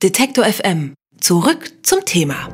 [0.00, 0.94] Detektor FM.
[1.20, 2.48] Zurück zum Thema.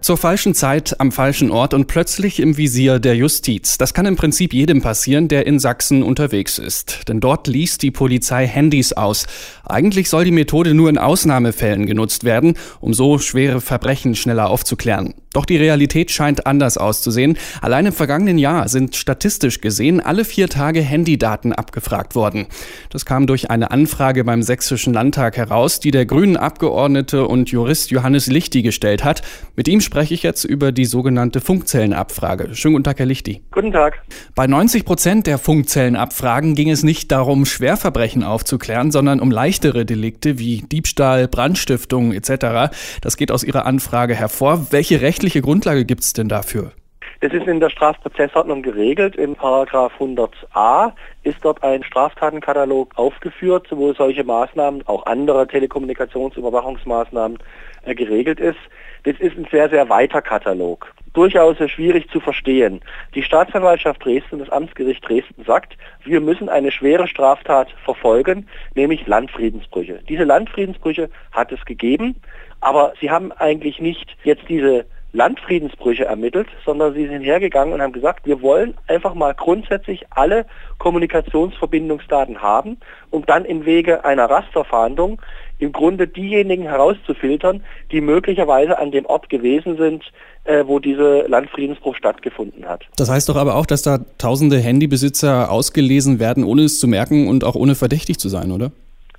[0.00, 3.76] Zur falschen Zeit, am falschen Ort und plötzlich im Visier der Justiz.
[3.76, 7.06] Das kann im Prinzip jedem passieren, der in Sachsen unterwegs ist.
[7.08, 9.26] Denn dort liest die Polizei Handys aus.
[9.62, 15.12] Eigentlich soll die Methode nur in Ausnahmefällen genutzt werden, um so schwere Verbrechen schneller aufzuklären.
[15.32, 17.38] Doch die Realität scheint anders auszusehen.
[17.62, 22.46] Allein im vergangenen Jahr sind statistisch gesehen alle vier Tage Handydaten abgefragt worden.
[22.90, 27.92] Das kam durch eine Anfrage beim Sächsischen Landtag heraus, die der grünen Abgeordnete und Jurist
[27.92, 29.22] Johannes Lichti gestellt hat.
[29.54, 32.56] Mit ihm spreche ich jetzt über die sogenannte Funkzellenabfrage.
[32.56, 33.42] Schönen guten Tag, Herr Lichti.
[33.52, 34.02] Guten Tag.
[34.34, 40.40] Bei 90 Prozent der Funkzellenabfragen ging es nicht darum, Schwerverbrechen aufzuklären, sondern um leichtere Delikte
[40.40, 42.74] wie Diebstahl, Brandstiftung etc.
[43.00, 44.66] Das geht aus Ihrer Anfrage hervor.
[44.70, 46.72] Welche Rechte rechtliche Grundlage gibt es denn dafür?
[47.20, 49.16] Das ist in der Strafprozessordnung geregelt.
[49.16, 50.92] Im Paragraph 100a
[51.24, 57.36] ist dort ein Straftatenkatalog aufgeführt, wo solche Maßnahmen, auch andere Telekommunikationsüberwachungsmaßnahmen
[57.82, 58.56] äh, geregelt ist.
[59.02, 60.90] Das ist ein sehr, sehr weiter Katalog.
[61.12, 62.80] Durchaus schwierig zu verstehen.
[63.14, 70.00] Die Staatsanwaltschaft Dresden, das Amtsgericht Dresden sagt, wir müssen eine schwere Straftat verfolgen, nämlich Landfriedensbrüche.
[70.08, 72.16] Diese Landfriedensbrüche hat es gegeben,
[72.60, 77.92] aber sie haben eigentlich nicht jetzt diese Landfriedensbrüche ermittelt, sondern sie sind hergegangen und haben
[77.92, 80.46] gesagt, wir wollen einfach mal grundsätzlich alle
[80.78, 82.78] Kommunikationsverbindungsdaten haben,
[83.10, 85.20] um dann im Wege einer Rasterfahndung
[85.58, 90.04] im Grunde diejenigen herauszufiltern, die möglicherweise an dem Ort gewesen sind,
[90.44, 92.86] äh, wo diese Landfriedensbruch stattgefunden hat.
[92.96, 97.28] Das heißt doch aber auch, dass da tausende Handybesitzer ausgelesen werden, ohne es zu merken
[97.28, 98.72] und auch ohne verdächtig zu sein, oder?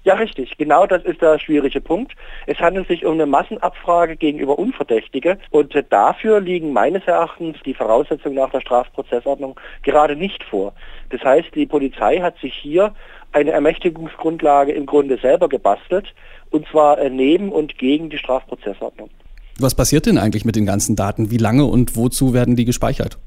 [0.03, 0.57] Ja, richtig.
[0.57, 2.13] Genau das ist der schwierige Punkt.
[2.47, 8.35] Es handelt sich um eine Massenabfrage gegenüber Unverdächtige und dafür liegen meines Erachtens die Voraussetzungen
[8.35, 10.73] nach der Strafprozessordnung gerade nicht vor.
[11.09, 12.95] Das heißt, die Polizei hat sich hier
[13.31, 16.07] eine Ermächtigungsgrundlage im Grunde selber gebastelt
[16.49, 19.09] und zwar äh, neben und gegen die Strafprozessordnung.
[19.59, 21.29] Was passiert denn eigentlich mit den ganzen Daten?
[21.29, 23.19] Wie lange und wozu werden die gespeichert?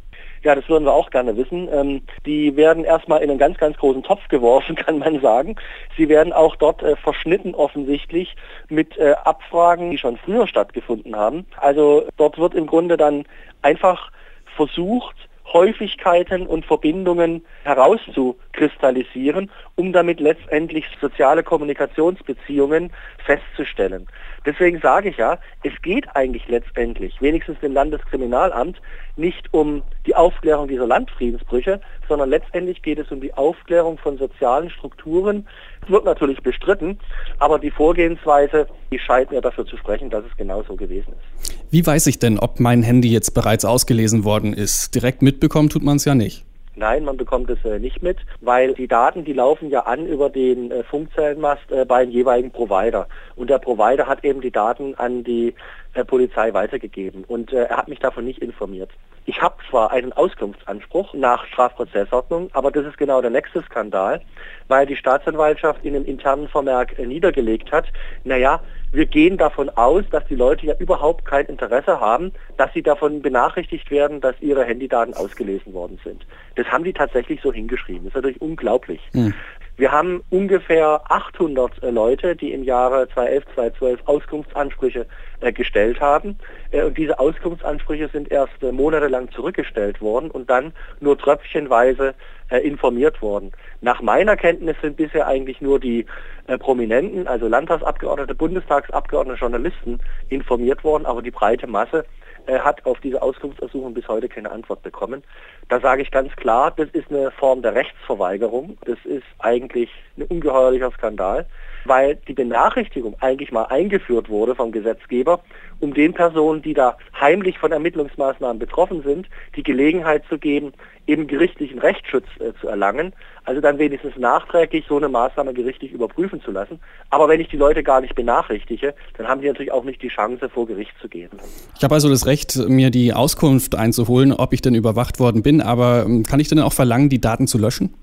[0.45, 1.69] Ja, das würden wir auch gerne wissen.
[1.73, 5.57] Ähm, die werden erstmal in einen ganz, ganz großen Topf geworfen, kann man sagen.
[5.97, 8.37] Sie werden auch dort äh, verschnitten offensichtlich
[8.69, 11.47] mit äh, Abfragen, die schon früher stattgefunden haben.
[11.57, 13.25] Also dort wird im Grunde dann
[13.63, 14.13] einfach
[14.55, 15.17] versucht,
[15.53, 22.93] Häufigkeiten und Verbindungen herauszukristallisieren, um damit letztendlich soziale Kommunikationsbeziehungen
[23.25, 24.07] festzustellen.
[24.47, 28.81] Deswegen sage ich ja, es geht eigentlich letztendlich, wenigstens dem Landeskriminalamt,
[29.17, 34.71] nicht um die Aufklärung dieser Landfriedensbrüche, sondern letztendlich geht es um die Aufklärung von sozialen
[34.71, 35.47] Strukturen.
[35.83, 36.99] Es wird natürlich bestritten,
[37.39, 41.55] aber die Vorgehensweise, die scheint mir dafür zu sprechen, dass es genau so gewesen ist.
[41.71, 44.95] Wie weiß ich denn, ob mein Handy jetzt bereits ausgelesen worden ist?
[44.95, 46.45] Direkt mitbekommen tut man es ja nicht.
[46.77, 50.29] Nein, man bekommt es äh, nicht mit, weil die Daten, die laufen ja an über
[50.29, 53.07] den äh, Funkzellenmast äh, beim jeweiligen Provider.
[53.37, 55.55] Und der Provider hat eben die Daten an die
[55.95, 57.25] äh, Polizei weitergegeben.
[57.25, 58.91] Und äh, er hat mich davon nicht informiert.
[59.27, 64.21] Ich habe zwar einen Auskunftsanspruch nach Strafprozessordnung, aber das ist genau der nächste Skandal,
[64.69, 67.87] weil die Staatsanwaltschaft in einem internen Vermerk äh, niedergelegt hat,
[68.25, 68.61] naja,
[68.93, 73.23] wir gehen davon aus, dass die Leute ja überhaupt kein Interesse haben, dass sie davon
[73.23, 76.25] benachrichtigt werden, dass ihre Handydaten ausgelesen worden sind.
[76.55, 78.05] Das haben die tatsächlich so hingeschrieben.
[78.05, 79.01] Das ist natürlich unglaublich.
[79.13, 79.35] Hm.
[79.77, 85.07] Wir haben ungefähr 800 äh, Leute, die im Jahre 2011, 2012 Auskunftsansprüche
[85.41, 86.39] äh, gestellt haben.
[86.71, 92.15] Äh, und diese Auskunftsansprüche sind erst monatelang zurückgestellt worden und dann nur tröpfchenweise
[92.51, 93.53] äh, informiert worden.
[93.81, 96.07] Nach meiner Kenntnis sind bisher eigentlich nur die
[96.47, 102.05] äh, Prominenten, also Landtagsabgeordnete, Bundestagsabgeordnete, Journalisten informiert worden, aber die breite Masse
[102.47, 105.23] hat auf diese Auskunftsersuchung bis heute keine Antwort bekommen.
[105.71, 108.77] Da sage ich ganz klar, das ist eine Form der Rechtsverweigerung.
[108.85, 109.89] Das ist eigentlich
[110.19, 111.47] ein ungeheuerlicher Skandal,
[111.85, 115.41] weil die Benachrichtigung eigentlich mal eingeführt wurde vom Gesetzgeber,
[115.81, 120.73] um den Personen, die da heimlich von Ermittlungsmaßnahmen betroffen sind, die Gelegenheit zu geben,
[121.07, 123.13] eben gerichtlichen Rechtsschutz äh, zu erlangen.
[123.45, 126.81] Also dann wenigstens nachträglich so eine Maßnahme gerichtlich überprüfen zu lassen.
[127.11, 130.09] Aber wenn ich die Leute gar nicht benachrichtige, dann haben sie natürlich auch nicht die
[130.09, 131.31] Chance, vor Gericht zu gehen.
[131.77, 135.61] Ich habe also das Recht, mir die Auskunft einzuholen, ob ich denn überwacht worden bin.
[135.61, 137.95] Aber ähm, kann ich denn auch verlangen, die Daten zu löschen?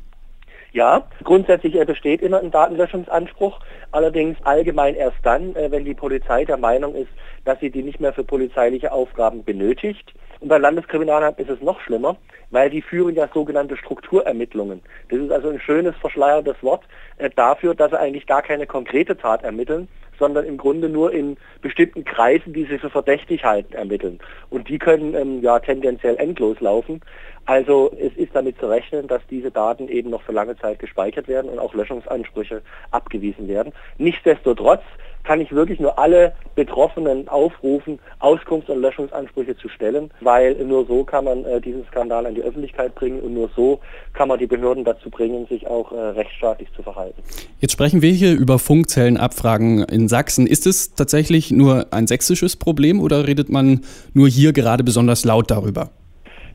[0.74, 3.60] Ja, grundsätzlich besteht immer ein Datenlöschungsanspruch,
[3.92, 7.10] allerdings allgemein erst dann, äh, wenn die Polizei der Meinung ist,
[7.44, 10.14] dass sie die nicht mehr für polizeiliche Aufgaben benötigt.
[10.40, 12.16] Und beim Landeskriminalamt ist es noch schlimmer,
[12.52, 14.82] weil die führen ja sogenannte Strukturermittlungen.
[15.10, 16.84] Das ist also ein schönes verschleiertes Wort
[17.18, 19.90] äh, dafür, dass sie eigentlich gar keine konkrete Tat ermitteln,
[20.22, 24.20] sondern im Grunde nur in bestimmten Kreisen, die sie für verdächtig halten, ermitteln.
[24.52, 27.02] Und die können ähm, ja tendenziell endlos laufen.
[27.48, 31.28] Also es ist damit zu rechnen, dass diese Daten eben noch für lange Zeit gespeichert
[31.28, 33.74] werden und auch Löschungsansprüche abgewiesen werden.
[33.98, 34.84] Nichtsdestotrotz
[35.24, 41.04] kann ich wirklich nur alle Betroffenen aufrufen, Auskunfts- und Löschungsansprüche zu stellen, weil nur so
[41.04, 43.80] kann man äh, diesen Skandal an die Öffentlichkeit bringen und nur so
[44.14, 47.22] kann man die Behörden dazu bringen, sich auch äh, rechtsstaatlich zu verhalten.
[47.60, 50.48] Jetzt sprechen wir hier über Funkzellenabfragen in Sachsen.
[50.48, 53.82] Ist es tatsächlich nur ein sächsisches Problem oder redet man
[54.14, 55.92] nur hier gerade besonders laut darüber?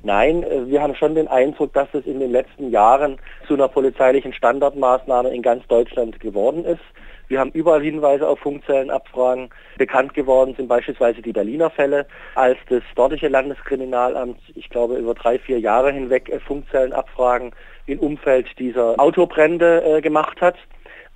[0.06, 3.18] Nein, äh, wir haben schon den Eindruck, dass es in den letzten Jahren
[3.48, 6.80] zu einer polizeilichen Standardmaßnahme in ganz Deutschland geworden ist.
[7.26, 9.50] Wir haben überall Hinweise auf Funkzellenabfragen.
[9.78, 12.06] Bekannt geworden sind beispielsweise die Berliner Fälle,
[12.36, 17.50] als das dortige Landeskriminalamt, ich glaube über drei, vier Jahre hinweg äh, Funkzellenabfragen
[17.86, 20.54] im Umfeld dieser Autobrände äh, gemacht hat.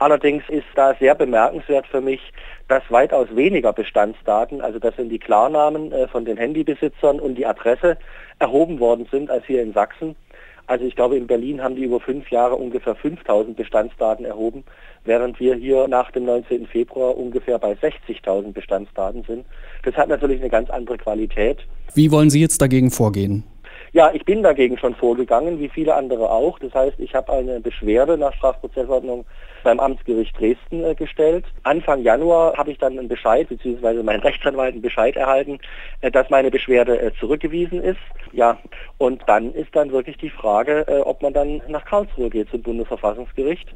[0.00, 2.20] Allerdings ist da sehr bemerkenswert für mich,
[2.68, 7.44] dass weitaus weniger Bestandsdaten, also das sind die Klarnamen äh, von den Handybesitzern und die
[7.44, 7.98] Adresse,
[8.38, 10.16] erhoben worden sind als hier in Sachsen.
[10.66, 14.64] Also ich glaube, in Berlin haben die über fünf Jahre ungefähr 5000 Bestandsdaten erhoben,
[15.04, 16.66] während wir hier nach dem 19.
[16.66, 19.44] Februar ungefähr bei 60.000 Bestandsdaten sind.
[19.84, 21.58] Das hat natürlich eine ganz andere Qualität.
[21.94, 23.44] Wie wollen Sie jetzt dagegen vorgehen?
[23.92, 26.60] Ja, ich bin dagegen schon vorgegangen, wie viele andere auch.
[26.60, 29.24] Das heißt, ich habe eine Beschwerde nach Strafprozessordnung
[29.64, 31.44] beim Amtsgericht Dresden äh, gestellt.
[31.64, 35.58] Anfang Januar habe ich dann einen Bescheid, beziehungsweise mein Rechtsanwalt einen Bescheid erhalten,
[36.02, 37.98] äh, dass meine Beschwerde äh, zurückgewiesen ist.
[38.32, 38.58] Ja,
[38.98, 42.62] und dann ist dann wirklich die Frage, äh, ob man dann nach Karlsruhe geht zum
[42.62, 43.74] Bundesverfassungsgericht.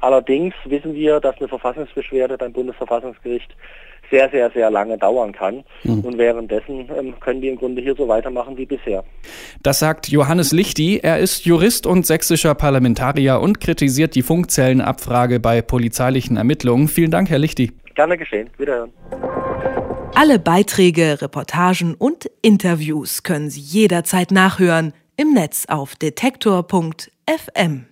[0.00, 3.54] Allerdings wissen wir, dass eine Verfassungsbeschwerde beim Bundesverfassungsgericht
[4.10, 5.64] sehr, sehr, sehr lange dauern kann.
[5.84, 6.00] Mhm.
[6.00, 9.04] Und währenddessen ähm, können die im Grunde hier so weitermachen wie bisher.
[9.62, 11.00] Das sagt Johannes Lichti.
[11.02, 16.88] Er ist Jurist und sächsischer Parlamentarier und kritisiert die Funkzellenabfrage bei polizeilichen Ermittlungen.
[16.88, 17.72] Vielen Dank, Herr Lichti.
[17.94, 18.48] Gerne geschehen.
[18.58, 18.92] Wiederhören.
[20.14, 27.88] Alle Beiträge, Reportagen und Interviews können Sie jederzeit nachhören im Netz auf detektor.fm.